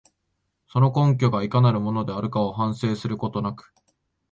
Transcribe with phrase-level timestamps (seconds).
[0.67, 3.71] その根拠がいかなるものであるかを反省することなく、